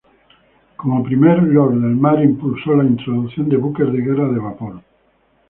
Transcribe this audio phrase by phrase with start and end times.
[0.77, 4.81] Como primer Lord del Mar impulsó la introducción de buques de guerra de vapor.